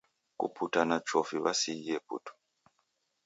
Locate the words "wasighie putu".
1.43-2.33